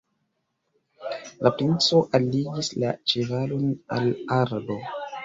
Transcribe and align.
La 1.47 1.51
princo 1.59 1.99
alligis 2.19 2.71
la 2.85 2.95
ĉevalon 3.13 3.69
al 3.99 4.09
arbo. 4.39 4.79